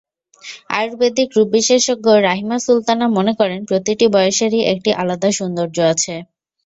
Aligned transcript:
আয়ুর্বেদিক 0.71 1.29
রূপবিশেষজ্ঞ 1.37 2.07
রাহিমা 2.27 2.57
সুলতানা 2.59 3.05
মনে 3.17 3.33
করেন, 3.39 3.59
প্রতিটি 3.69 4.05
বয়সেরই 4.13 4.61
একটি 4.73 4.89
আলাদা 5.01 5.29
সৌন্দর্য 5.37 5.77
আছে। 5.93 6.13